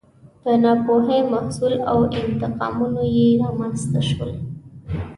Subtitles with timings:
[0.43, 4.31] د ناپوهۍ محصول و او انتقامونه یې رامنځته کړل.